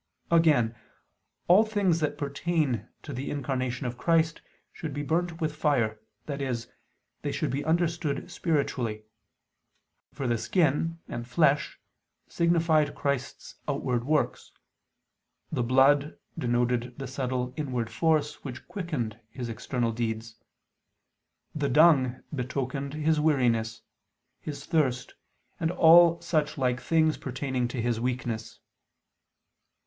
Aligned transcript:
Again, 0.31 0.73
all 1.47 1.63
things 1.63 1.99
that 1.99 2.17
pertain 2.17 2.87
to 3.03 3.13
the 3.13 3.29
Incarnation 3.29 3.85
of 3.85 3.99
Christ 3.99 4.41
should 4.73 4.95
be 4.95 5.03
burnt 5.03 5.39
with 5.39 5.55
fire, 5.55 5.99
i.e. 6.27 6.53
they 7.21 7.31
should 7.31 7.51
be 7.51 7.63
understood 7.63 8.31
spiritually; 8.31 9.03
for 10.11 10.25
the 10.27 10.39
"skin" 10.39 10.97
and 11.07 11.27
"flesh" 11.27 11.79
signified 12.27 12.95
Christ's 12.95 13.53
outward 13.67 14.03
works; 14.03 14.51
the 15.51 15.61
"blood" 15.61 16.17
denoted 16.35 16.97
the 16.97 17.05
subtle 17.05 17.53
inward 17.55 17.91
force 17.91 18.43
which 18.43 18.67
quickened 18.67 19.19
His 19.29 19.49
external 19.49 19.91
deeds; 19.91 20.35
the 21.53 21.69
"dung" 21.69 22.23
betokened 22.33 22.95
His 22.95 23.19
weariness, 23.19 23.83
His 24.39 24.65
thirst, 24.65 25.13
and 25.59 25.69
all 25.69 26.19
such 26.21 26.57
like 26.57 26.81
things 26.81 27.17
pertaining 27.17 27.67
to 27.67 27.79
His 27.79 27.99
weakness. 27.99 28.57